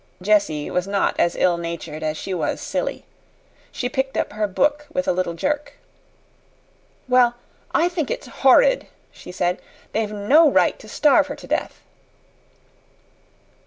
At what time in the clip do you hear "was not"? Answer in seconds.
0.71-1.15